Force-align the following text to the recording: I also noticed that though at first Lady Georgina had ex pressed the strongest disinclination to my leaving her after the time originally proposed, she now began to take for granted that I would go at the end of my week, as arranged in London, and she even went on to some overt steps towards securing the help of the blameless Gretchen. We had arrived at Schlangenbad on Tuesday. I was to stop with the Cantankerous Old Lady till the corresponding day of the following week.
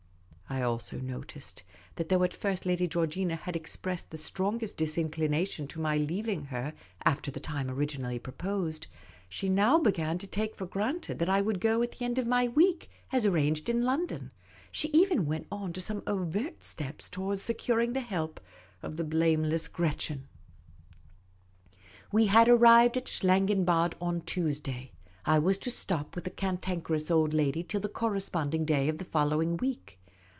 I 0.49 0.63
also 0.63 0.97
noticed 0.97 1.63
that 1.95 2.09
though 2.09 2.23
at 2.23 2.33
first 2.33 2.65
Lady 2.65 2.85
Georgina 2.85 3.37
had 3.37 3.55
ex 3.55 3.77
pressed 3.77 4.09
the 4.09 4.17
strongest 4.17 4.75
disinclination 4.75 5.65
to 5.69 5.79
my 5.79 5.95
leaving 5.95 6.43
her 6.47 6.73
after 7.05 7.31
the 7.31 7.39
time 7.39 7.69
originally 7.71 8.19
proposed, 8.19 8.87
she 9.29 9.47
now 9.47 9.79
began 9.79 10.17
to 10.17 10.27
take 10.27 10.53
for 10.53 10.65
granted 10.65 11.19
that 11.19 11.29
I 11.29 11.39
would 11.39 11.61
go 11.61 11.81
at 11.81 11.93
the 11.93 12.03
end 12.03 12.17
of 12.19 12.27
my 12.27 12.49
week, 12.49 12.89
as 13.13 13.25
arranged 13.25 13.69
in 13.69 13.85
London, 13.85 14.23
and 14.23 14.31
she 14.73 14.89
even 14.89 15.25
went 15.25 15.47
on 15.49 15.71
to 15.71 15.79
some 15.79 16.03
overt 16.05 16.65
steps 16.65 17.09
towards 17.09 17.41
securing 17.41 17.93
the 17.93 18.01
help 18.01 18.41
of 18.83 18.97
the 18.97 19.05
blameless 19.05 19.69
Gretchen. 19.69 20.27
We 22.11 22.25
had 22.25 22.49
arrived 22.49 22.97
at 22.97 23.07
Schlangenbad 23.07 23.93
on 24.01 24.19
Tuesday. 24.19 24.91
I 25.23 25.39
was 25.39 25.57
to 25.59 25.71
stop 25.71 26.13
with 26.13 26.25
the 26.25 26.29
Cantankerous 26.29 27.09
Old 27.09 27.33
Lady 27.33 27.63
till 27.63 27.79
the 27.79 27.87
corresponding 27.87 28.65
day 28.65 28.89
of 28.89 28.97
the 28.97 29.05
following 29.05 29.55
week. 29.55 29.97